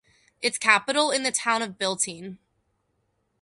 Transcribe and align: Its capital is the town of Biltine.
Its 0.41 0.57
capital 0.57 1.11
is 1.11 1.21
the 1.21 1.31
town 1.31 1.61
of 1.61 1.77
Biltine. 1.77 2.39